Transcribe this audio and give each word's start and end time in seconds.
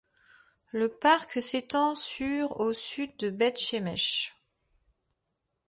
Le 0.71 0.87
parc 0.89 1.39
s'étend 1.43 1.93
sur 1.93 2.59
au 2.59 2.73
sud 2.73 3.15
de 3.19 3.29
Bet 3.29 3.53
Shemesh. 3.55 4.33